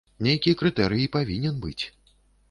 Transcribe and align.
Нейкі 0.27 0.53
крытэрый 0.61 1.05
павінен 1.15 1.59
быць. 1.65 1.83